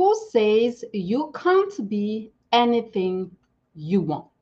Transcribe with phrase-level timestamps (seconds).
[0.00, 3.30] who says you can't be anything
[3.74, 4.40] you want.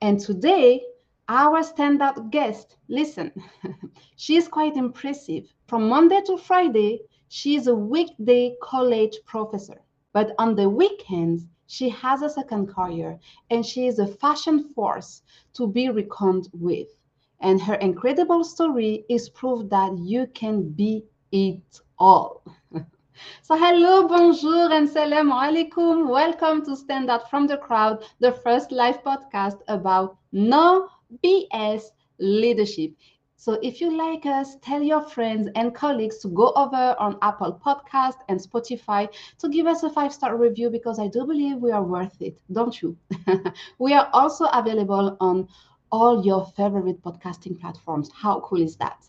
[0.00, 0.82] And today,
[1.28, 3.32] our standout guest, listen,
[4.16, 5.44] she is quite impressive.
[5.66, 9.82] From Monday to Friday, she is a weekday college professor.
[10.14, 13.20] But on the weekends, she has a second career
[13.50, 15.20] and she is a fashion force
[15.52, 16.88] to be reckoned with.
[17.40, 22.42] And her incredible story is proof that you can be it all.
[23.42, 26.08] so, hello, bonjour, and salam alaikum.
[26.08, 30.88] Welcome to Stand Out from the Crowd, the first live podcast about no
[31.22, 31.82] BS
[32.18, 32.92] leadership.
[33.36, 37.60] So if you like us, tell your friends and colleagues to go over on Apple
[37.64, 39.08] Podcast and Spotify
[39.38, 42.80] to give us a five-star review because I do believe we are worth it, don't
[42.82, 42.96] you?
[43.78, 45.48] we are also available on
[45.92, 48.10] all your favorite podcasting platforms.
[48.14, 49.06] How cool is that?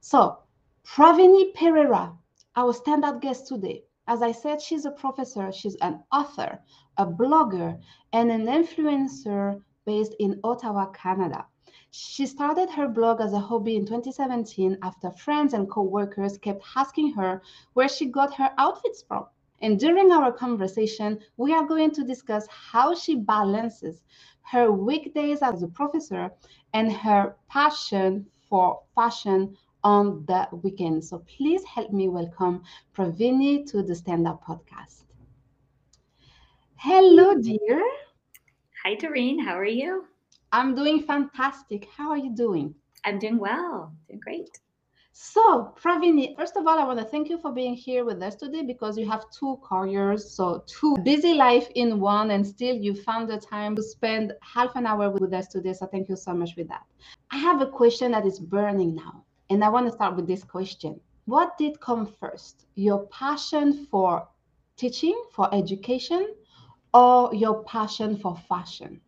[0.00, 0.38] So,
[0.84, 2.12] Praveeni Perera,
[2.54, 3.84] our standout guest today.
[4.06, 6.58] As I said, she's a professor, she's an author,
[6.98, 7.78] a blogger,
[8.12, 11.46] and an influencer based in Ottawa, Canada.
[11.90, 17.12] She started her blog as a hobby in 2017 after friends and co-workers kept asking
[17.14, 17.42] her
[17.74, 19.26] where she got her outfits from.
[19.60, 24.02] And during our conversation, we are going to discuss how she balances
[24.42, 26.30] her weekdays as a professor
[26.74, 31.04] and her passion for fashion on the weekend.
[31.04, 32.62] So please help me welcome
[32.96, 35.02] Praveeni to the Stand Up podcast.
[36.76, 37.82] Hello, dear.
[38.84, 39.38] Hi, Darine.
[39.38, 40.06] How are you?
[40.52, 41.88] I'm doing fantastic.
[41.96, 42.74] How are you doing?
[43.04, 44.50] I'm doing well, doing great.
[45.14, 48.34] So, Praveeni, first of all, I want to thank you for being here with us
[48.34, 52.94] today because you have two careers, so two busy life in one, and still you
[52.94, 55.74] found the time to spend half an hour with us today.
[55.74, 56.82] So, thank you so much for that.
[57.30, 60.44] I have a question that is burning now, and I want to start with this
[60.44, 64.28] question What did come first, your passion for
[64.76, 66.34] teaching, for education,
[66.92, 69.00] or your passion for fashion?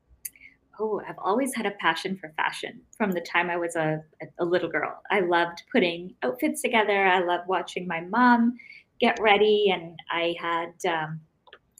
[0.81, 4.03] oh, I've always had a passion for fashion from the time I was a,
[4.39, 5.01] a little girl.
[5.11, 7.07] I loved putting outfits together.
[7.07, 8.55] I loved watching my mom
[9.01, 11.21] get ready, and I had, um,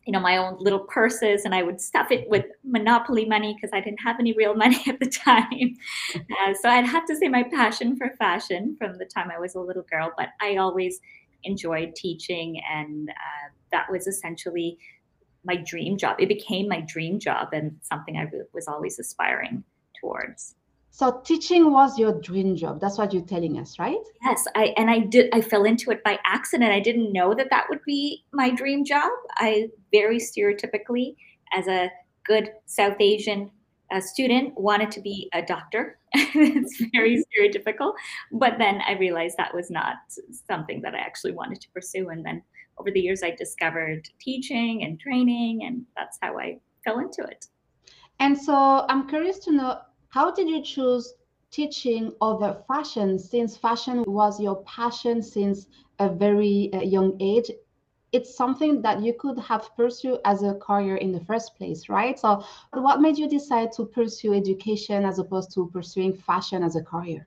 [0.07, 3.71] you know, my own little purses, and I would stuff it with Monopoly money because
[3.73, 5.77] I didn't have any real money at the time.
[6.15, 9.55] Uh, so I'd have to say my passion for fashion from the time I was
[9.55, 10.13] a little girl.
[10.17, 11.01] But I always
[11.45, 14.79] enjoyed teaching, and uh, that was essentially
[15.45, 16.17] my dream job.
[16.19, 19.63] It became my dream job and something I was always aspiring
[20.01, 20.55] towards.
[20.95, 22.81] So teaching was your dream job.
[22.81, 23.99] That's what you're telling us, right?
[24.23, 25.29] Yes, I and I did.
[25.35, 26.71] I fell into it by accident.
[26.71, 29.11] I didn't know that that would be my dream job.
[29.39, 31.17] I very stereotypically,
[31.53, 31.91] as a
[32.25, 33.51] good South Asian
[33.93, 35.99] uh, student, wanted to be a doctor.
[36.15, 37.95] it's very stereotypical.
[38.31, 39.97] But then I realized that was not
[40.49, 42.11] something that I actually wanted to pursue.
[42.11, 42.41] And then
[42.79, 47.49] over the years, I discovered teaching and training, and that's how I fell into it.
[48.21, 49.79] And so I'm curious to know
[50.15, 51.15] how did you choose
[51.51, 55.67] teaching over fashion since fashion was your passion since
[55.99, 57.51] a very uh, young age?
[58.13, 62.17] It's something that you could have pursued as a career in the first place, right?
[62.17, 62.45] So,
[62.75, 67.27] what made you decide to pursue education as opposed to pursuing fashion as a career?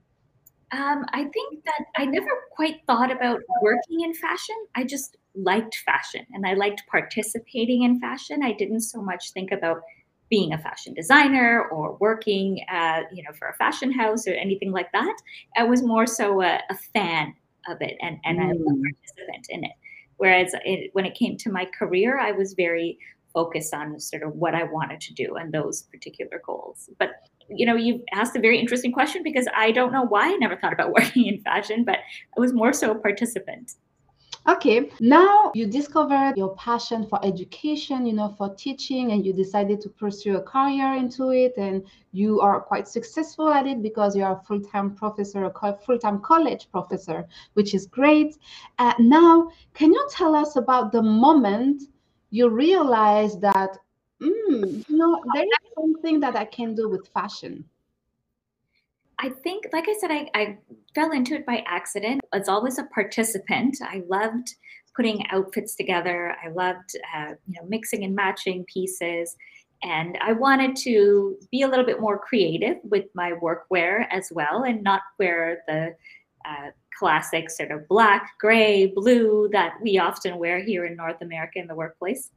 [0.71, 4.55] Um, I think that I never quite thought about working in fashion.
[4.75, 8.43] I just liked fashion and I liked participating in fashion.
[8.43, 9.81] I didn't so much think about
[10.29, 12.57] being a fashion designer or working
[13.11, 15.15] you know, for a fashion house or anything like that.
[15.55, 17.33] I was more so a, a fan
[17.67, 18.53] of it and, and mm.
[18.53, 19.71] a participant in it.
[20.17, 22.97] Whereas it, when it came to my career, I was very
[23.33, 26.89] focused on sort of what I wanted to do and those particular goals.
[26.97, 27.11] But
[27.49, 30.57] you know, you asked a very interesting question because I don't know why I never
[30.57, 31.99] thought about working in fashion, but
[32.35, 33.73] I was more so a participant.
[34.47, 39.81] Okay, now you discovered your passion for education, you know, for teaching, and you decided
[39.81, 44.23] to pursue a career into it, and you are quite successful at it because you
[44.23, 48.37] are a full time professor, a full time college professor, which is great.
[48.79, 51.83] Uh, now, can you tell us about the moment
[52.29, 53.77] you realized that
[54.21, 57.65] mm, you know, there is something that I can do with fashion.
[59.19, 60.57] I think, like I said, I, I
[60.93, 62.21] fell into it by accident.
[62.33, 64.53] As always a participant, I loved
[64.95, 66.35] putting outfits together.
[66.43, 69.35] I loved, uh, you know, mixing and matching pieces,
[69.83, 74.63] and I wanted to be a little bit more creative with my workwear as well,
[74.63, 75.95] and not wear the
[76.47, 81.59] uh, classic sort of black, gray, blue that we often wear here in North America
[81.59, 82.31] in the workplace.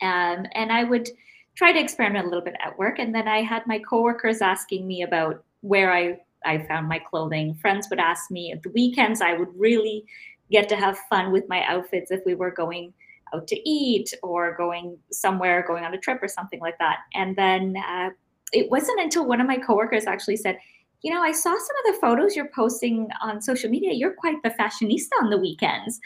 [0.00, 1.08] Um, and I would
[1.56, 2.98] try to experiment a little bit at work.
[2.98, 7.54] And then I had my coworkers asking me about where I, I found my clothing.
[7.54, 10.04] Friends would ask me at the weekends, I would really
[10.50, 12.92] get to have fun with my outfits if we were going
[13.34, 16.98] out to eat or going somewhere, going on a trip or something like that.
[17.14, 18.10] And then uh,
[18.52, 20.58] it wasn't until one of my coworkers actually said,
[21.02, 23.92] you know, I saw some of the photos you're posting on social media.
[23.92, 25.98] You're quite the fashionista on the weekends.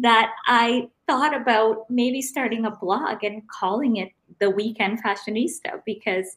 [0.00, 6.36] That I thought about maybe starting a blog and calling it the Weekend Fashionista because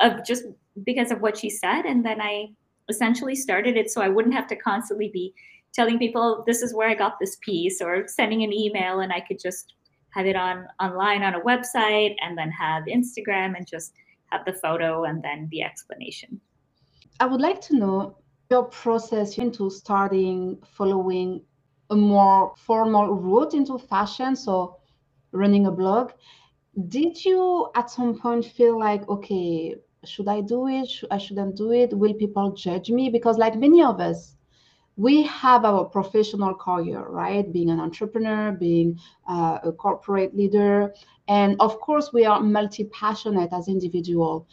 [0.00, 0.44] of just
[0.84, 1.84] because of what she said.
[1.84, 2.48] And then I
[2.88, 5.34] essentially started it so I wouldn't have to constantly be
[5.72, 9.20] telling people this is where I got this piece or sending an email and I
[9.20, 9.74] could just
[10.10, 13.92] have it on online on a website and then have Instagram and just
[14.26, 16.40] have the photo and then the explanation.
[17.20, 18.18] I would like to know
[18.50, 21.42] your process into starting following
[21.90, 24.78] a more formal route into fashion, so
[25.32, 26.12] running a blog.
[26.88, 29.74] Did you at some point feel like, okay,
[30.04, 30.88] should I do it?
[31.10, 31.96] I shouldn't do it?
[31.96, 33.10] Will people judge me?
[33.10, 34.36] Because, like many of us,
[34.96, 37.50] we have our professional career, right?
[37.52, 38.98] Being an entrepreneur, being
[39.28, 40.94] uh, a corporate leader,
[41.28, 44.46] and of course, we are multi-passionate as individual.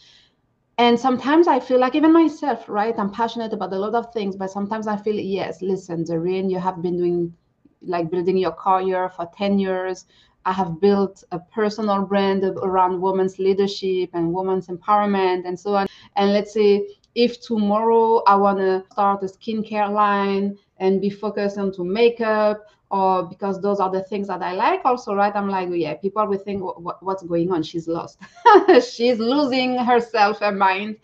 [0.77, 2.93] And sometimes I feel like even myself, right?
[2.97, 6.59] I'm passionate about a lot of things, but sometimes I feel, yes, listen, Darine, you
[6.59, 7.33] have been doing
[7.81, 10.05] like building your career for 10 years.
[10.45, 15.87] I have built a personal brand around women's leadership and women's empowerment and so on.
[16.15, 21.57] And let's say if tomorrow I want to start a skincare line and be focused
[21.57, 22.61] onto makeup
[22.91, 25.35] or because those are the things that I like also, right?
[25.35, 27.63] I'm like, yeah, people will think what, what's going on.
[27.63, 28.19] She's lost.
[28.87, 30.97] She's losing herself, her mind.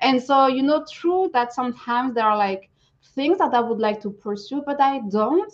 [0.00, 2.70] And so, you know, true that sometimes there are like
[3.14, 5.52] things that I would like to pursue, but I don't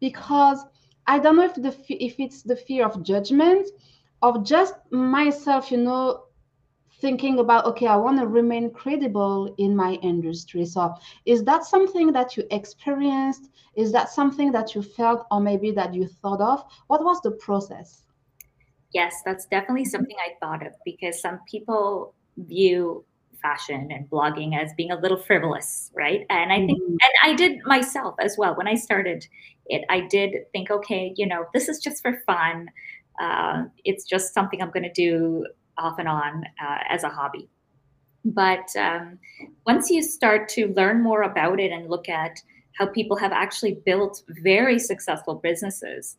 [0.00, 0.64] because
[1.06, 3.68] I don't know if the if it's the fear of judgment
[4.22, 6.24] of just myself, you know,
[7.00, 10.64] thinking about okay i want to remain credible in my industry.
[10.64, 10.94] So
[11.26, 13.50] is that something that you experienced?
[13.76, 16.64] Is that something that you felt or maybe that you thought of?
[16.86, 18.04] What was the process?
[18.92, 23.04] Yes that's definitely something i thought of because some people view
[23.42, 26.24] fashion and blogging as being a little frivolous right?
[26.30, 26.92] And i think mm-hmm.
[26.92, 29.26] and i did myself as well when i started
[29.66, 32.68] it i did think okay you know this is just for fun
[33.20, 35.44] uh, it's just something i'm going to do
[35.78, 37.48] off and on uh, as a hobby.
[38.24, 39.18] But um,
[39.66, 42.40] once you start to learn more about it and look at
[42.78, 46.16] how people have actually built very successful businesses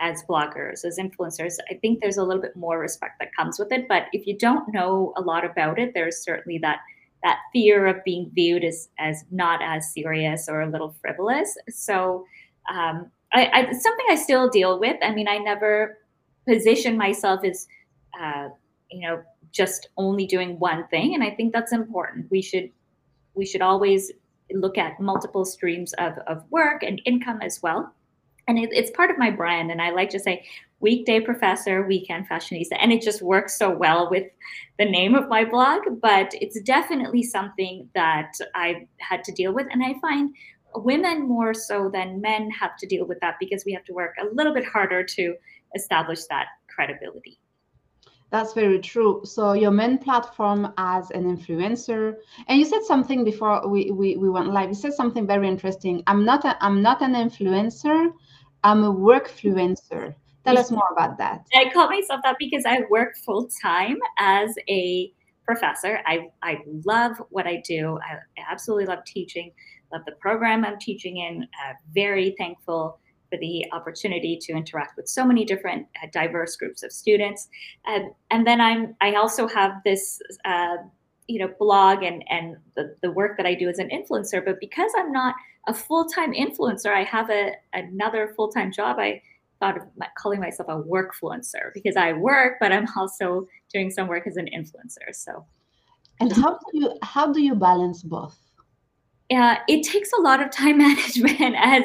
[0.00, 3.70] as bloggers, as influencers, I think there's a little bit more respect that comes with
[3.70, 3.86] it.
[3.86, 6.78] But if you don't know a lot about it, there's certainly that
[7.22, 11.56] that fear of being viewed as as not as serious or a little frivolous.
[11.68, 12.24] So
[12.70, 14.96] um, I, I, something I still deal with.
[15.02, 15.98] I mean, I never
[16.46, 17.66] position myself as
[18.20, 18.48] uh,
[18.90, 22.70] you know just only doing one thing and i think that's important we should
[23.34, 24.12] we should always
[24.52, 27.94] look at multiple streams of, of work and income as well
[28.48, 30.44] and it, it's part of my brand and i like to say
[30.80, 34.26] weekday professor weekend fashionista and it just works so well with
[34.78, 39.66] the name of my blog but it's definitely something that i've had to deal with
[39.70, 40.34] and i find
[40.76, 44.14] women more so than men have to deal with that because we have to work
[44.20, 45.34] a little bit harder to
[45.74, 47.38] establish that credibility
[48.32, 49.20] that's very true.
[49.24, 52.14] So your main platform as an influencer,
[52.48, 54.70] and you said something before we, we, we went live.
[54.70, 56.02] You said something very interesting.
[56.06, 58.10] I'm not a, I'm not an influencer.
[58.64, 60.14] I'm a workfluencer.
[60.44, 61.46] Tell us more about that.
[61.54, 65.12] I call myself that because I work full time as a
[65.44, 66.00] professor.
[66.06, 67.98] I, I love what I do.
[68.02, 68.16] I
[68.50, 69.52] absolutely love teaching.
[69.92, 71.42] Love the program I'm teaching in.
[71.42, 72.98] Uh, very thankful
[73.30, 77.48] for the opportunity to interact with so many different uh, diverse groups of students.
[77.86, 80.76] and then I'm I also have this uh,
[81.28, 84.44] you know blog and and the, the work that I do as an influencer.
[84.44, 85.34] But because I'm not
[85.66, 88.98] a full time influencer, I have a another full time job.
[88.98, 89.22] I
[89.60, 89.84] thought of
[90.18, 94.48] calling myself a workfluencer because I work, but I'm also doing some work as an
[94.54, 95.14] influencer.
[95.14, 95.46] So.
[96.20, 98.41] And how do you how do you balance both?
[99.30, 101.84] Uh, it takes a lot of time management as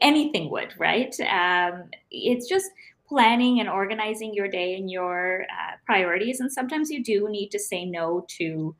[0.00, 1.14] anything would, right?
[1.20, 2.70] Um, it's just
[3.06, 6.40] planning and organizing your day and your uh, priorities.
[6.40, 8.74] And sometimes you do need to say no to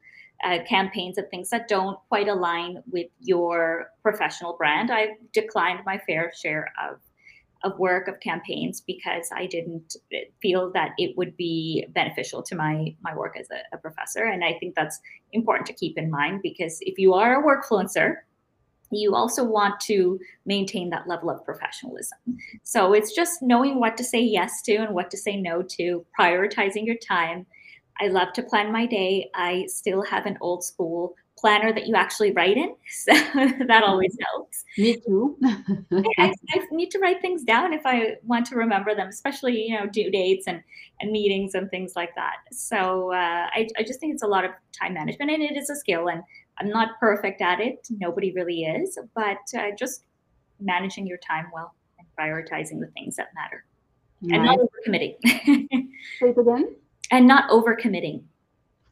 [0.45, 4.91] uh, campaigns and things that don't quite align with your professional brand.
[4.91, 6.99] I've declined my fair share of
[7.64, 9.97] of work of campaigns because I didn't
[10.40, 14.25] feel that it would be beneficial to my my work as a, a professor.
[14.25, 15.00] And I think that's
[15.33, 18.16] important to keep in mind because if you are a workfluencer,
[18.90, 22.18] you also want to maintain that level of professionalism.
[22.62, 26.04] So it's just knowing what to say yes to and what to say no to,
[26.18, 27.47] prioritizing your time.
[28.00, 29.30] I love to plan my day.
[29.35, 31.14] I still have an old school
[31.45, 32.75] planner that you actually write in.
[32.91, 33.13] So
[33.67, 34.65] that always helps.
[34.79, 35.37] Me too.
[36.19, 39.79] I, I, need to write things down if I want to remember them, especially you
[39.79, 40.63] know due dates and
[41.01, 42.37] and meetings and things like that.
[42.51, 45.69] So uh, I I just think it's a lot of time management, and it is
[45.69, 46.09] a skill.
[46.09, 46.23] And
[46.59, 47.87] I'm not perfect at it.
[47.91, 50.05] Nobody really is, but uh, just
[50.61, 53.65] managing your time well and prioritizing the things that matter,
[54.23, 54.37] right.
[54.37, 55.17] and not overcommitting.
[56.21, 56.75] Say it again.
[57.11, 58.23] And not overcommitting.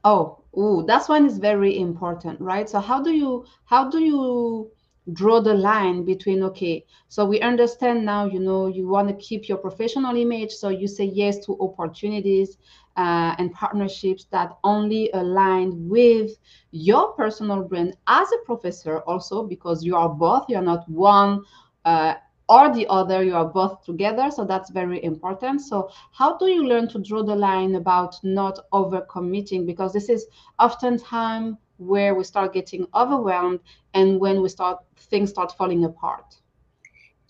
[0.04, 2.68] Oh, ooh, that's one is very important, right?
[2.68, 4.70] So how do you how do you
[5.12, 9.48] draw the line between okay, so we understand now, you know, you want to keep
[9.48, 12.58] your professional image, so you say yes to opportunities
[12.96, 16.30] uh, and partnerships that only align with
[16.70, 21.42] your personal brand as a professor, also because you are both, you're not one
[21.84, 22.14] uh,
[22.48, 25.60] or the other you are both together so that's very important.
[25.60, 29.66] So how do you learn to draw the line about not overcommitting?
[29.66, 30.26] Because this is
[30.58, 33.60] often time where we start getting overwhelmed
[33.94, 36.36] and when we start things start falling apart.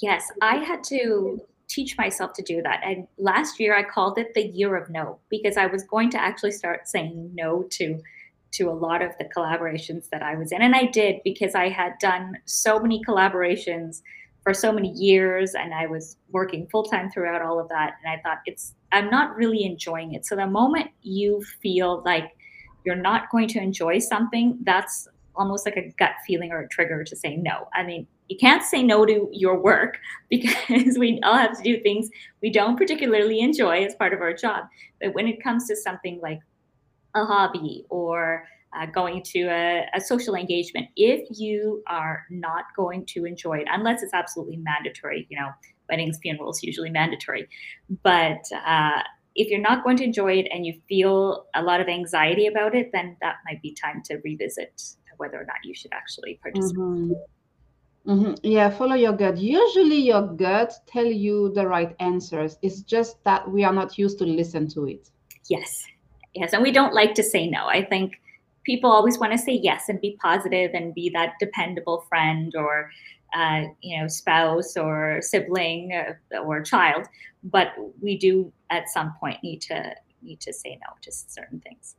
[0.01, 2.83] Yes i had to teach myself to do that.
[2.85, 6.21] And last year i called it the year of no because i was going to
[6.21, 8.01] actually start saying no to
[8.53, 10.63] to a lot of the collaborations that i was in.
[10.63, 14.03] And i did because i had done so many collaborations
[14.43, 17.95] for so many years and I was working full time throughout all of that.
[18.03, 20.27] And I thought it's, I'm not really enjoying it.
[20.27, 22.33] So the moment you feel like
[22.85, 25.07] you're not going to enjoy something, that's
[25.37, 27.69] almost like a gut feeling or a trigger to say no.
[27.73, 29.99] I mean, you can't say no to your work
[30.31, 32.11] because we all have to do things
[32.43, 34.65] we don't particularly enjoy as part of our job.
[35.01, 36.41] But when it comes to something like
[37.15, 38.47] a hobby or
[38.77, 43.67] uh, going to a, a, social engagement, if you are not going to enjoy it,
[43.71, 45.51] unless it's absolutely mandatory, you know,
[45.91, 47.49] weddings, funerals, usually mandatory.
[48.03, 49.03] But uh,
[49.35, 52.75] if you're not going to enjoy it and you feel a lot of anxiety about
[52.75, 54.83] it, then that might be time to revisit
[55.19, 56.79] whether or not you should actually participate.
[56.79, 57.13] Mm-hmm.
[58.07, 58.35] Mm-hmm.
[58.43, 59.39] Yeah, follow your gut.
[59.39, 62.59] Usually, your gut tell you the right answers.
[62.61, 65.09] It's just that we are not used to listen to it.
[65.49, 65.85] Yes,
[66.35, 67.67] yes, and we don't like to say no.
[67.67, 68.21] I think
[68.65, 72.91] people always want to say yes and be positive and be that dependable friend or
[73.35, 77.07] uh, you know spouse or sibling or, uh, or child
[77.45, 77.69] but
[78.01, 81.97] we do at some point need to need to say no to certain things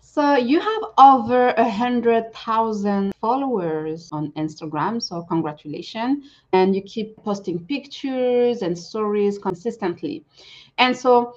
[0.00, 5.02] so you have over a hundred thousand followers on Instagram.
[5.02, 6.26] So congratulations.
[6.52, 10.24] And you keep posting pictures and stories consistently.
[10.78, 11.34] And so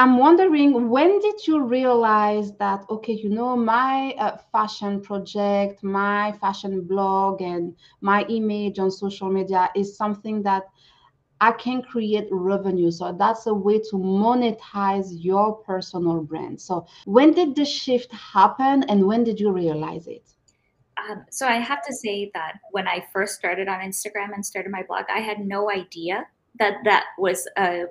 [0.00, 6.32] I'm wondering when did you realize that okay, you know, my uh, fashion project, my
[6.40, 10.62] fashion blog, and my image on social media is something that
[11.42, 12.90] I can create revenue.
[12.90, 16.58] So that's a way to monetize your personal brand.
[16.58, 20.32] So when did the shift happen, and when did you realize it?
[20.96, 24.72] Um, so I have to say that when I first started on Instagram and started
[24.72, 26.26] my blog, I had no idea
[26.58, 27.84] that that was a,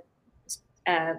[0.87, 1.13] a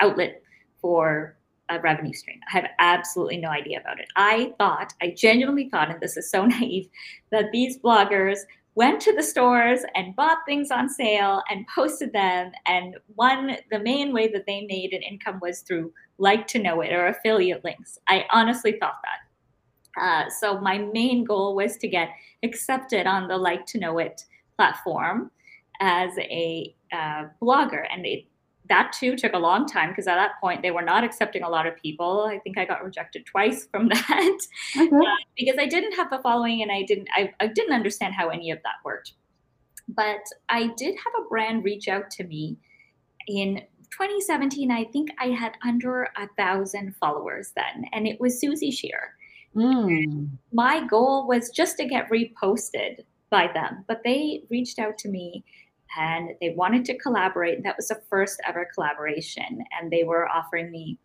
[0.00, 0.42] outlet
[0.80, 1.36] for
[1.68, 2.40] a revenue stream.
[2.48, 4.08] I had absolutely no idea about it.
[4.16, 6.88] I thought, I genuinely thought, and this is so naive,
[7.30, 8.38] that these bloggers
[8.74, 12.52] went to the stores and bought things on sale and posted them.
[12.66, 16.80] And one, the main way that they made an income was through like to know
[16.80, 17.98] it or affiliate links.
[18.08, 20.00] I honestly thought that.
[20.00, 22.10] Uh, so my main goal was to get
[22.44, 24.22] accepted on the like to know it
[24.56, 25.32] platform
[25.80, 27.84] as a uh, blogger.
[27.90, 28.26] And it
[28.68, 31.48] that too took a long time because at that point they were not accepting a
[31.48, 32.26] lot of people.
[32.28, 34.38] I think I got rejected twice from that
[34.78, 34.86] uh,
[35.36, 38.50] because I didn't have the following and I didn't I, I didn't understand how any
[38.50, 39.12] of that worked.
[39.88, 42.58] But I did have a brand reach out to me
[43.26, 44.70] in 2017.
[44.70, 49.14] I think I had under a thousand followers then, and it was Suzy Shier.
[49.56, 50.28] Mm.
[50.52, 55.44] My goal was just to get reposted by them, but they reached out to me
[55.96, 57.62] and they wanted to collaborate.
[57.62, 60.98] That was the first ever collaboration, and they were offering me.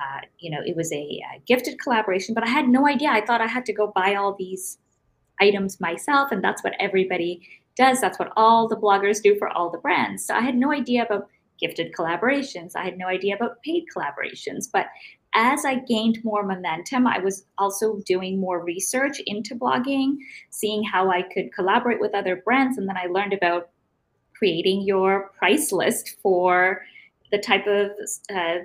[0.00, 3.10] Uh, you know, it was a, a gifted collaboration, but I had no idea.
[3.10, 4.78] I thought I had to go buy all these
[5.40, 8.00] items myself, and that's what everybody does.
[8.00, 10.26] That's what all the bloggers do for all the brands.
[10.26, 12.72] So I had no idea about gifted collaborations.
[12.76, 14.66] I had no idea about paid collaborations.
[14.72, 14.86] But
[15.34, 20.16] as I gained more momentum, I was also doing more research into blogging,
[20.50, 22.78] seeing how I could collaborate with other brands.
[22.78, 23.70] And then I learned about
[24.38, 26.84] creating your price list for
[27.30, 27.90] the type of
[28.34, 28.58] uh,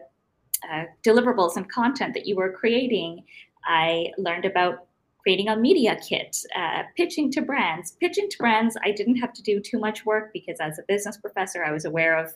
[0.72, 3.24] uh, deliverables and content that you were creating.
[3.66, 4.86] I learned about
[5.22, 7.92] creating a media kit, uh, pitching to brands.
[8.00, 11.18] Pitching to brands, I didn't have to do too much work because as a business
[11.18, 12.34] professor, I was aware of,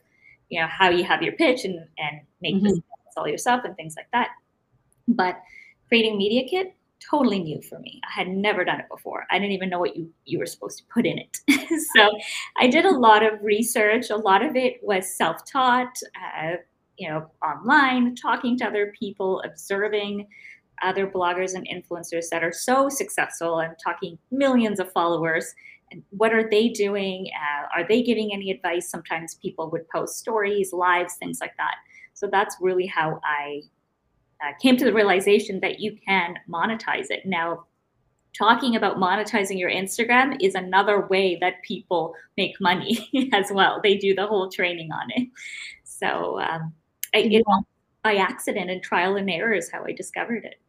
[0.49, 2.67] you know, how you have your pitch and, and make mm-hmm.
[2.67, 2.79] this
[3.17, 4.29] all yourself and things like that.
[5.07, 5.41] But
[5.89, 8.01] creating media kit, totally new for me.
[8.07, 9.25] I had never done it before.
[9.29, 11.37] I didn't even know what you, you were supposed to put in it.
[11.95, 12.09] so
[12.59, 14.09] I did a lot of research.
[14.09, 16.55] A lot of it was self taught, uh,
[16.97, 20.27] you know, online, talking to other people, observing
[20.83, 25.53] other bloggers and influencers that are so successful and talking millions of followers.
[25.91, 27.29] And what are they doing?
[27.33, 28.89] Uh, are they giving any advice?
[28.89, 31.75] Sometimes people would post stories, lives, things like that.
[32.13, 33.61] So that's really how I
[34.43, 37.25] uh, came to the realization that you can monetize it.
[37.25, 37.65] Now,
[38.37, 43.79] talking about monetizing your Instagram is another way that people make money as well.
[43.81, 45.29] They do the whole training on it.
[45.83, 46.73] So, um,
[47.15, 47.45] I, it,
[48.03, 50.61] by accident and trial and error is how I discovered it.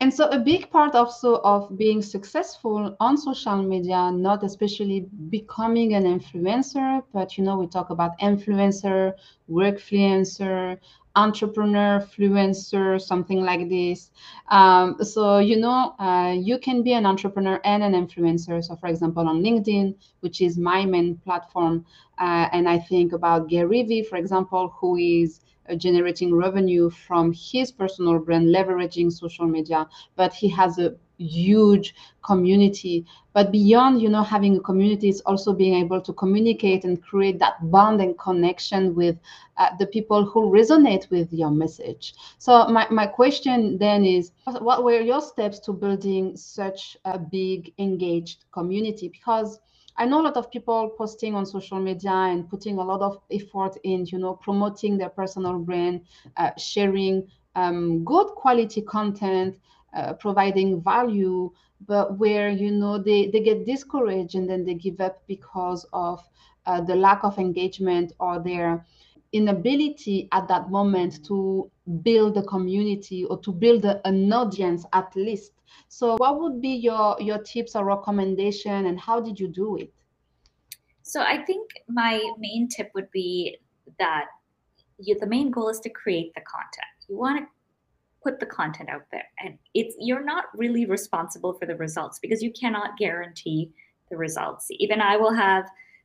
[0.00, 5.94] And so a big part also of being successful on social media, not especially becoming
[5.94, 9.14] an influencer, but you know, we talk about influencer,
[9.50, 10.78] workfluencer,
[11.16, 14.10] entrepreneur fluencer something like this.
[14.48, 18.62] Um, so you know uh, you can be an entrepreneur and an influencer.
[18.64, 21.84] So for example on linkedin which is my main platform
[22.18, 25.40] uh, and i think about gary vee for example who is
[25.76, 33.06] generating revenue from his personal brand leveraging social media but he has a huge community.
[33.32, 37.38] But beyond you know having a community it's also being able to communicate and create
[37.38, 39.16] that bond and connection with
[39.56, 42.14] uh, the people who resonate with your message.
[42.38, 47.72] So my, my question then is what were your steps to building such a big
[47.78, 49.08] engaged community?
[49.08, 49.60] Because
[49.96, 53.18] I know a lot of people posting on social media and putting a lot of
[53.30, 56.02] effort in, you know, promoting their personal brand,
[56.36, 59.56] uh, sharing um, good quality content,
[59.94, 61.50] uh, providing value,
[61.86, 66.20] but where you know they they get discouraged and then they give up because of
[66.66, 68.84] uh, the lack of engagement or their
[69.32, 71.68] inability at that moment to
[72.02, 75.52] build a community or to build a, an audience at least
[75.88, 79.92] so what would be your your tips or recommendation and how did you do it?
[81.02, 83.58] So i think my main tip would be
[83.98, 84.26] that
[84.98, 86.92] you, the main goal is to create the content.
[87.08, 87.46] You want to
[88.22, 92.40] put the content out there and it's you're not really responsible for the results because
[92.40, 93.72] you cannot guarantee
[94.10, 94.68] the results.
[94.70, 95.64] Even i will have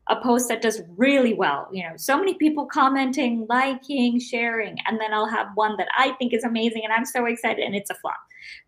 [0.10, 5.00] a post that does really well you know so many people commenting liking sharing and
[5.00, 7.90] then i'll have one that i think is amazing and i'm so excited and it's
[7.90, 8.18] a flop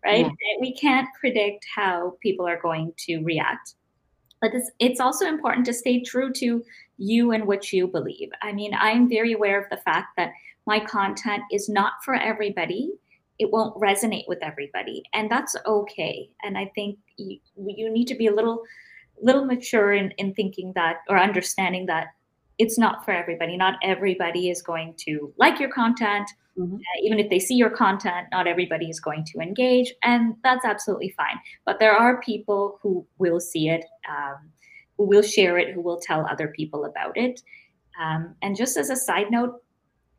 [0.04, 0.26] right?
[0.26, 0.60] Yeah.
[0.60, 3.74] we can't predict how people are going to react.
[4.40, 6.64] But it's, it's also important to stay true to
[7.00, 8.28] you and what you believe.
[8.42, 10.32] I mean i'm very aware of the fact that
[10.66, 12.90] my content is not for everybody.
[13.38, 16.28] It won't resonate with everybody and that's okay.
[16.42, 18.62] And i think you, you need to be a little
[19.22, 22.08] little mature in, in thinking that or understanding that
[22.58, 23.56] it's not for everybody.
[23.56, 26.74] Not everybody is going to like your content mm-hmm.
[26.74, 30.64] uh, even if they see your content not everybody is going to engage and that's
[30.64, 34.50] absolutely fine but there are people who will see it um,
[34.96, 37.40] who will share it who will tell other people about it
[38.00, 39.62] um, and just as a side note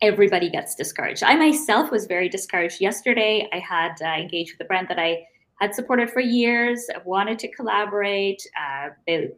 [0.02, 1.24] everybody gets discouraged.
[1.24, 3.48] I myself was very discouraged yesterday.
[3.54, 5.24] I had uh, engaged with a brand that I
[5.60, 8.42] had supported for years, wanted to collaborate.
[8.60, 9.30] Uh, they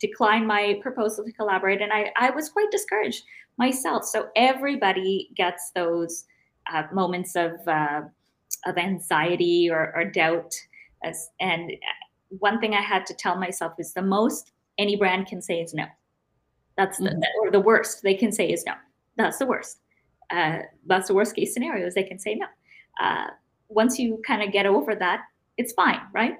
[0.00, 3.24] declined my proposal to collaborate, and I, I was quite discouraged
[3.58, 4.04] myself.
[4.04, 6.24] So everybody gets those
[6.72, 8.02] uh, moments of uh,
[8.66, 10.54] of anxiety or, or doubt.
[11.04, 15.26] As, and uh, one thing I had to tell myself is the most any brand
[15.26, 15.84] can say is no.
[16.76, 17.46] That's the, mm-hmm.
[17.46, 18.74] or the worst they can say is no.
[19.16, 19.78] That's the worst
[20.30, 22.46] uh, that's the worst case scenario is they can say no.
[23.00, 23.28] Uh,
[23.68, 25.22] once you kind of get over that,
[25.56, 26.34] it's fine, right?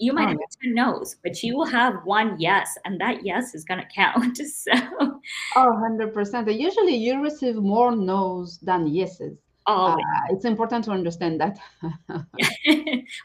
[0.00, 3.54] You might oh, have 10 no's, but you will have one yes, and that yes
[3.54, 4.36] is going to count.
[4.38, 5.16] so, oh,
[5.56, 6.58] 100%.
[6.58, 9.36] Usually you receive more no's than yeses.
[9.66, 9.96] Uh,
[10.30, 11.58] it's important to understand that.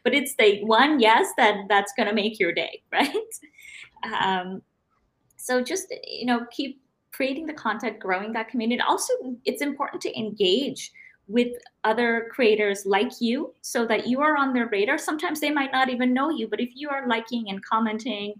[0.03, 3.09] but it's the one yes that that's going to make your day, right?
[4.03, 4.61] Um,
[5.38, 8.81] so just you know keep creating the content, growing that community.
[8.81, 9.13] Also,
[9.45, 10.91] it's important to engage
[11.27, 14.97] with other creators like you so that you are on their radar.
[14.97, 18.33] Sometimes they might not even know you, but if you are liking and commenting,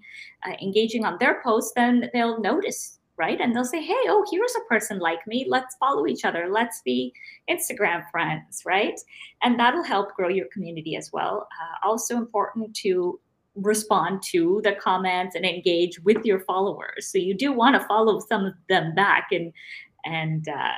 [0.48, 3.42] uh, engaging on their posts, then they'll notice, right?
[3.42, 5.46] And they'll say, hey, oh, here's a person like me.
[5.48, 6.48] Let's follow each other.
[6.52, 7.14] Let's be
[7.50, 9.00] Instagram friends, right?
[9.42, 11.48] And that'll help grow your community as well.
[11.60, 13.20] Uh, also important to
[13.56, 17.08] respond to the comments and engage with your followers.
[17.08, 19.54] So you do want to follow some of them back and
[20.04, 20.72] and uh,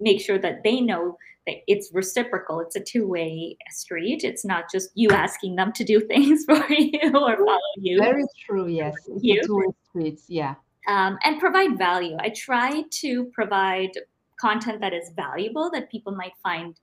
[0.00, 2.60] make sure that they know that it's reciprocal.
[2.60, 4.24] It's a two way street.
[4.24, 7.98] It's not just you asking them to do things for you or follow you.
[7.98, 8.66] Very true.
[8.66, 10.24] Yes, two way streets.
[10.28, 10.54] Yeah.
[10.88, 12.16] Um, and provide value.
[12.20, 13.90] I try to provide
[14.40, 16.78] content that is valuable that people might find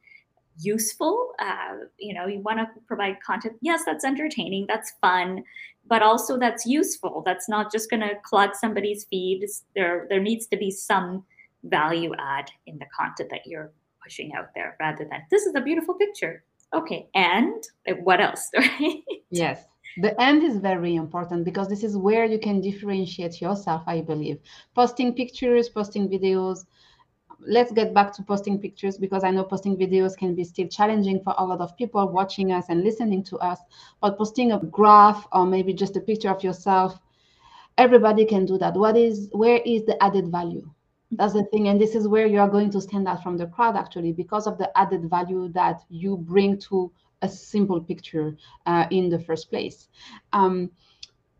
[0.59, 1.33] useful.
[1.39, 3.55] Uh, you know, you want to provide content.
[3.61, 5.43] Yes, that's entertaining, that's fun,
[5.87, 7.23] but also that's useful.
[7.25, 9.45] That's not just going to clog somebody's feed.
[9.75, 11.23] There, there needs to be some
[11.63, 13.71] value add in the content that you're
[14.03, 16.43] pushing out there, rather than this is a beautiful picture.
[16.73, 17.63] Okay, and
[18.03, 18.49] what else?
[18.57, 19.03] Right?
[19.29, 19.65] Yes.
[19.97, 24.39] The end is very important because this is where you can differentiate yourself, I believe.
[24.73, 26.65] Posting pictures, posting videos,
[27.45, 31.21] let's get back to posting pictures because I know posting videos can be still challenging
[31.23, 33.59] for a lot of people watching us and listening to us.
[34.01, 36.99] But posting a graph or maybe just a picture of yourself,
[37.77, 38.75] everybody can do that.
[38.75, 40.69] What is where is the added value?
[41.17, 43.45] That's the thing, and this is where you are going to stand out from the
[43.47, 48.85] crowd actually because of the added value that you bring to a simple picture uh,
[48.89, 49.89] in the first place.
[50.33, 50.71] Um,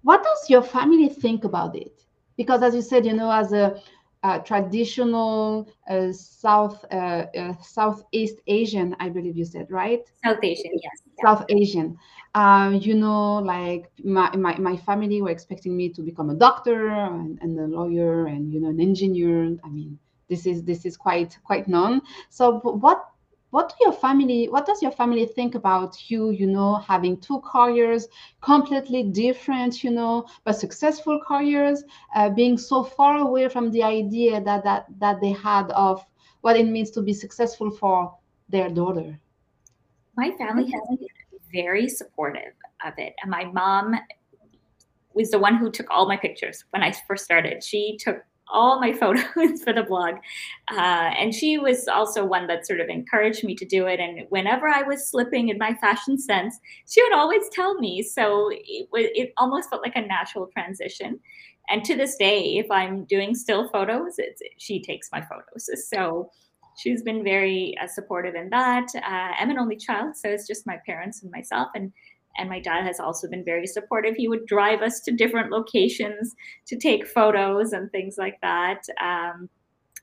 [0.04, 2.06] what does your family think about it?
[2.38, 3.82] Because as you said, you know, as a
[4.24, 10.02] uh, traditional uh, South uh, uh, Southeast Asian, I believe you said, right?
[10.24, 11.02] South Asian, yes.
[11.22, 11.98] South Asian.
[12.36, 16.90] Um, you know, like my, my, my family were expecting me to become a doctor
[16.90, 19.56] and, and a lawyer and you know an engineer.
[19.64, 22.02] I mean, this is this is quite quite known.
[22.30, 23.12] So, what
[23.54, 27.39] what do your family what does your family think about you you know having two
[27.42, 28.08] careers
[28.42, 31.84] completely different you know but successful careers
[32.16, 36.04] uh, being so far away from the idea that that that they had of
[36.44, 38.13] what it means to be successful for
[38.50, 39.18] their daughter?
[40.18, 41.08] My family has been
[41.52, 42.54] very supportive
[42.86, 43.13] of it.
[43.22, 43.96] And my mom
[45.13, 47.63] was the one who took all my pictures when i first started.
[47.63, 50.16] She took all my photos for the blog.
[50.72, 54.00] Uh, and she was also one that sort of encouraged me to do it.
[54.00, 56.58] And whenever I was slipping in my fashion sense,
[56.89, 58.02] she would always tell me.
[58.02, 61.20] So it, it almost felt like a natural transition.
[61.70, 64.18] And to this day, if I'm doing still photos,
[64.58, 65.70] she takes my photos.
[65.89, 66.30] So
[66.78, 68.88] she's been very uh, supportive in that.
[68.96, 71.70] Uh, I'm an only child, so it's just my parents and myself.
[71.76, 71.94] And
[72.38, 74.15] and my dad has also been very supportive.
[74.15, 76.36] He would drive us to different locations
[76.67, 78.82] to take photos and things like that.
[79.02, 79.50] Um,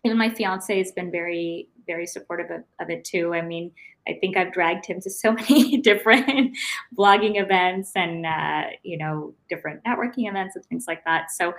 [0.05, 3.35] my fiance has been very, very supportive of, of, it too.
[3.35, 3.71] I mean,
[4.09, 6.57] I think I've dragged him to so many different
[6.97, 11.31] blogging events and uh, you know different networking events and things like that.
[11.31, 11.53] So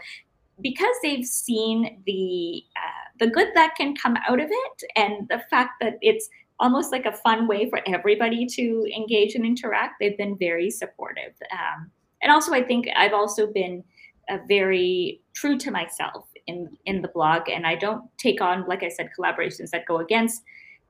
[0.61, 5.41] because they've seen the uh, the good that can come out of it and the
[5.49, 6.29] fact that it's
[6.61, 9.95] almost like a fun way for everybody to engage and interact.
[9.99, 11.33] They've been very supportive.
[11.51, 13.83] Um, and also, I think I've also been
[14.29, 18.83] uh, very true to myself in in the blog, and I don't take on, like
[18.83, 20.43] I said, collaborations that go against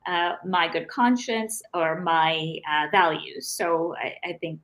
[0.07, 3.47] uh, my good conscience or my uh, values.
[3.47, 4.59] So I, I, think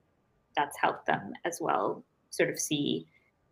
[0.55, 3.05] that's helped them as well, sort of see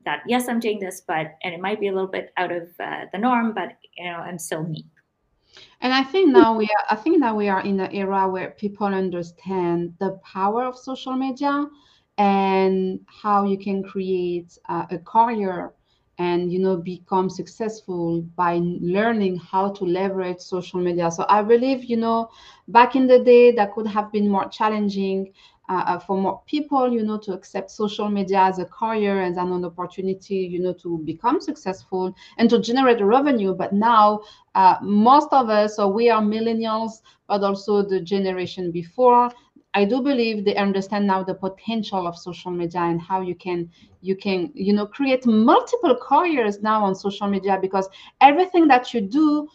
[0.03, 2.69] that yes, I'm doing this, but and it might be a little bit out of
[2.79, 4.85] uh, the norm, but you know, I'm still me.
[5.81, 8.51] And I think now we are I think now we are in an era where
[8.51, 11.67] people understand the power of social media
[12.17, 15.73] and how you can create uh, a career
[16.17, 21.11] and you know become successful by learning how to leverage social media.
[21.11, 22.29] So i believe you know
[22.67, 25.31] back in the day that could have been more challenging
[25.69, 29.37] uh, uh, for more people, you know, to accept social media as a career and
[29.37, 33.53] as an opportunity, you know, to become successful and to generate revenue.
[33.53, 34.21] But now,
[34.53, 39.31] uh, most of us, so we are millennials, but also the generation before.
[39.73, 43.69] I do believe they understand now the potential of social media and how you can
[44.01, 47.89] you can you know create multiple careers now on social media because
[48.21, 49.49] everything that you do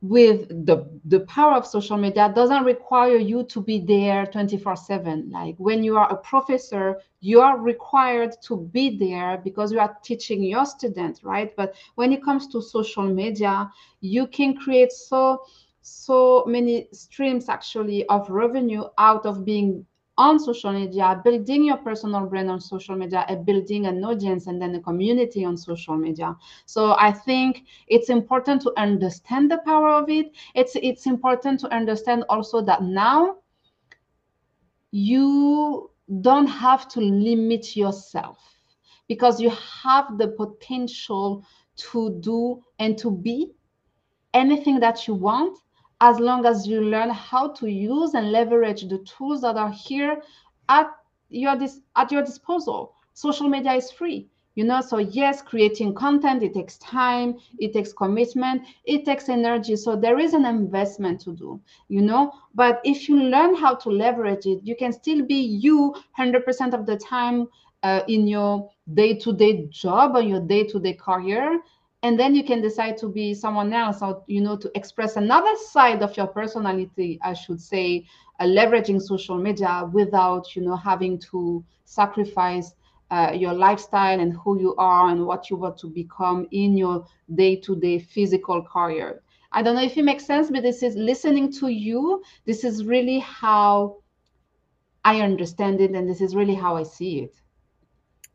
[0.00, 5.28] with the the power of social media doesn't require you to be there 24 7
[5.30, 9.96] like when you are a professor you are required to be there because you are
[10.04, 11.54] teaching your students right?
[11.56, 13.68] But when it comes to social media
[14.00, 15.42] you can create so
[15.80, 19.84] so many streams actually of revenue out of being
[20.18, 24.60] on social media, building your personal brand on social media, and building an audience and
[24.60, 26.36] then a community on social media.
[26.66, 30.32] So I think it's important to understand the power of it.
[30.54, 33.36] It's it's important to understand also that now
[34.90, 38.38] you don't have to limit yourself
[39.08, 39.50] because you
[39.82, 41.44] have the potential
[41.76, 43.52] to do and to be
[44.34, 45.58] anything that you want
[46.00, 50.22] as long as you learn how to use and leverage the tools that are here
[50.68, 50.90] at
[51.30, 52.94] your dis- at your disposal.
[53.14, 57.92] Social media is free you know so yes creating content it takes time it takes
[57.92, 62.32] commitment it takes energy so there is an investment to do you know?
[62.54, 66.86] But if you learn how to leverage it you can still be you 100% of
[66.86, 67.46] the time
[67.84, 71.60] uh, in your day-to-day job or your day-to-day career
[72.02, 75.54] and then you can decide to be someone else or you know to express another
[75.56, 78.04] side of your personality i should say
[78.40, 82.74] uh, leveraging social media without you know having to sacrifice
[83.10, 87.06] uh, your lifestyle and who you are and what you want to become in your
[87.34, 89.22] day-to-day physical career.
[89.50, 92.22] I don't know if it makes sense but this is listening to you.
[92.44, 93.96] This is really how
[95.04, 97.34] i understand it and this is really how i see it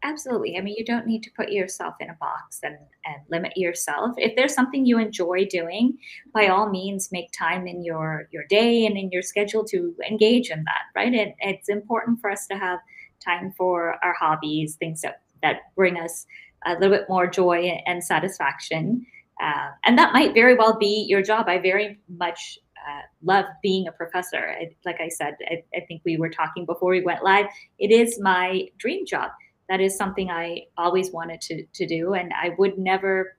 [0.05, 0.57] Absolutely.
[0.57, 4.13] I mean, you don't need to put yourself in a box and, and limit yourself.
[4.17, 5.97] If there's something you enjoy doing,
[6.33, 10.49] by all means, make time in your your day and in your schedule to engage
[10.49, 10.81] in that.
[10.93, 11.13] Right?
[11.13, 12.79] It, it's important for us to have
[13.23, 16.25] time for our hobbies, things that that bring us
[16.65, 19.05] a little bit more joy and satisfaction.
[19.41, 21.47] Uh, and that might very well be your job.
[21.47, 24.49] I very much uh, love being a professor.
[24.59, 27.45] I, like I said, I, I think we were talking before we went live.
[27.79, 29.31] It is my dream job
[29.69, 32.13] that is something I always wanted to, to do.
[32.13, 33.37] And I would never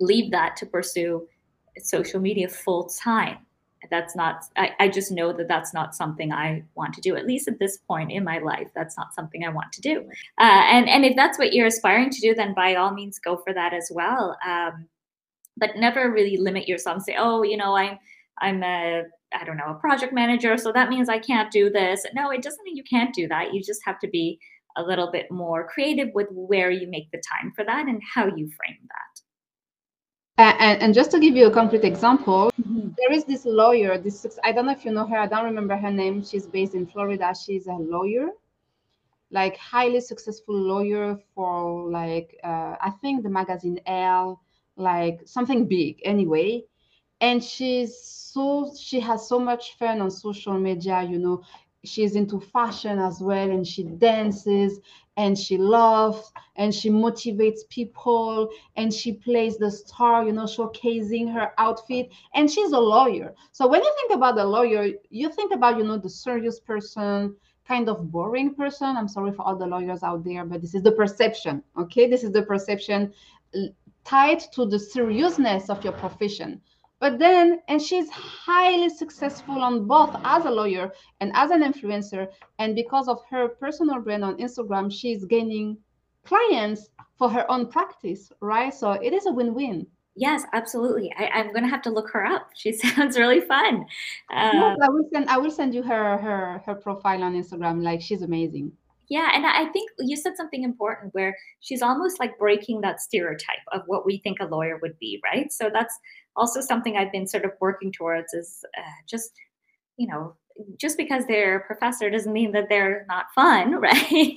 [0.00, 1.28] leave that to pursue
[1.78, 3.38] social media full time.
[3.90, 7.26] That's not, I, I just know that that's not something I want to do, at
[7.26, 8.68] least at this point in my life.
[8.74, 10.00] That's not something I want to do.
[10.40, 13.36] Uh, and, and if that's what you're aspiring to do, then by all means go
[13.36, 14.36] for that as well.
[14.46, 14.86] Um,
[15.56, 17.98] but never really limit yourself and say, oh, you know, I'm,
[18.40, 22.04] I'm a, I don't know, a project manager, so that means I can't do this.
[22.14, 23.52] No, it doesn't mean you can't do that.
[23.52, 24.38] You just have to be
[24.78, 28.26] a little bit more creative with where you make the time for that and how
[28.26, 29.20] you frame that.
[30.38, 32.90] And, and just to give you a concrete example, mm-hmm.
[32.96, 33.98] there is this lawyer.
[33.98, 35.18] This I don't know if you know her.
[35.18, 36.24] I don't remember her name.
[36.24, 37.34] She's based in Florida.
[37.34, 38.28] She's a lawyer,
[39.32, 44.40] like highly successful lawyer for like uh, I think the magazine Elle,
[44.76, 46.62] like something big anyway.
[47.20, 51.02] And she's so she has so much fun on social media.
[51.02, 51.42] You know,
[51.84, 54.80] she's into fashion as well and she dances
[55.16, 61.32] and she loves and she motivates people and she plays the star you know showcasing
[61.32, 62.10] her outfit.
[62.34, 63.34] And she's a lawyer.
[63.52, 67.36] So when you think about a lawyer you think about you know the serious person
[67.66, 68.96] kind of boring person.
[68.96, 72.08] I'm sorry for all the lawyers out there but this is the perception okay?
[72.08, 73.12] This is the perception
[74.04, 76.60] tied to the seriousness of your profession
[77.00, 82.28] but then, and she's highly successful on both as a lawyer and as an influencer.
[82.58, 85.78] And because of her personal brand on Instagram, she's gaining
[86.24, 88.74] clients for her own practice, right?
[88.74, 89.86] So it is a win win.
[90.16, 91.12] Yes, absolutely.
[91.16, 92.48] I, am going to have to look her up.
[92.54, 93.86] She sounds really fun.
[94.34, 95.28] Uh, yes, I will send.
[95.28, 97.84] I will send you her her her profile on Instagram.
[97.84, 98.72] Like she's amazing.
[99.08, 103.64] Yeah, and I think you said something important where she's almost like breaking that stereotype
[103.72, 105.50] of what we think a lawyer would be, right?
[105.50, 105.96] So that's
[106.38, 109.32] also something I've been sort of working towards is uh, just,
[109.96, 110.36] you know,
[110.76, 114.36] just because they're a professor doesn't mean that they're not fun, right?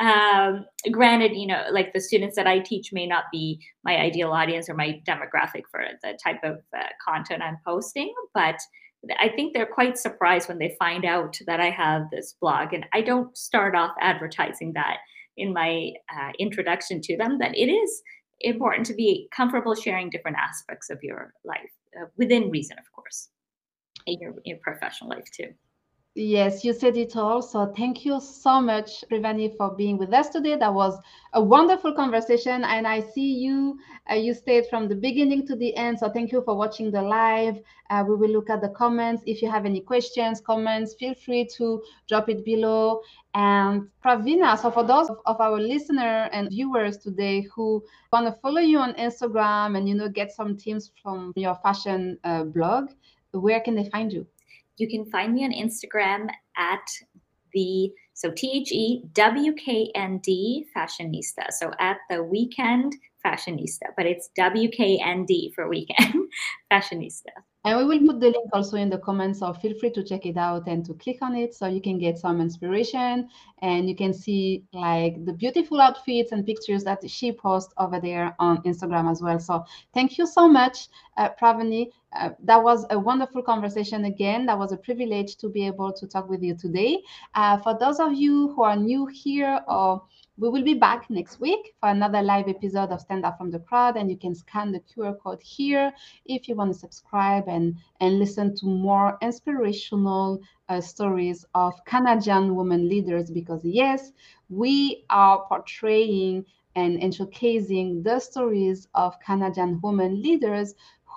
[0.00, 4.32] um, granted, you know, like the students that I teach may not be my ideal
[4.32, 8.56] audience or my demographic for the type of uh, content I'm posting, but
[9.20, 12.72] I think they're quite surprised when they find out that I have this blog.
[12.72, 14.98] And I don't start off advertising that
[15.36, 18.02] in my uh, introduction to them, that it is
[18.40, 21.70] important to be comfortable sharing different aspects of your life
[22.00, 23.28] uh, within reason, of course,
[24.06, 25.52] in your, your professional life too.
[26.16, 27.42] Yes, you said it all.
[27.42, 30.54] So thank you so much, Praveeni, for being with us today.
[30.54, 30.96] That was
[31.32, 32.62] a wonderful conversation.
[32.62, 35.98] And I see you, uh, you stayed from the beginning to the end.
[35.98, 37.58] So thank you for watching the live.
[37.90, 39.24] Uh, we will look at the comments.
[39.26, 43.00] If you have any questions, comments, feel free to drop it below.
[43.34, 48.32] And Pravina, so for those of, of our listener and viewers today who want to
[48.40, 52.90] follow you on Instagram and, you know, get some tips from your fashion uh, blog,
[53.32, 54.24] where can they find you?
[54.76, 56.86] You can find me on Instagram at
[57.52, 61.50] the so T H E W K N D fashionista.
[61.50, 66.14] So at the weekend fashionista, but it's W K N D for weekend
[66.72, 67.32] fashionista.
[67.64, 70.26] And we will put the link also in the comments, so feel free to check
[70.26, 73.28] it out and to click on it so you can get some inspiration
[73.62, 78.36] and you can see like the beautiful outfits and pictures that she posts over there
[78.38, 79.40] on Instagram as well.
[79.40, 81.90] So thank you so much, uh, Praveeni.
[82.14, 84.44] Uh, that was a wonderful conversation again.
[84.44, 87.02] That was a privilege to be able to talk with you today.
[87.34, 90.02] Uh, for those of you who are new here or
[90.36, 93.60] we will be back next week for another live episode of Stand Out from the
[93.60, 95.92] Crowd, and you can scan the QR code here
[96.24, 102.56] if you want to subscribe and, and listen to more inspirational uh, stories of Canadian
[102.56, 103.30] women leaders.
[103.30, 104.10] Because, yes,
[104.48, 106.44] we are portraying
[106.74, 110.74] and, and showcasing the stories of Canadian women leaders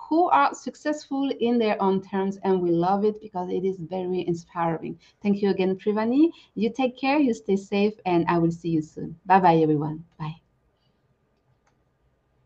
[0.10, 4.26] who are successful in their own terms and we love it because it is very
[4.28, 4.98] inspiring.
[5.22, 8.82] Thank you again privani you take care you stay safe and i will see you
[8.82, 9.16] soon.
[9.26, 10.04] Bye bye everyone.
[10.20, 10.47] Bye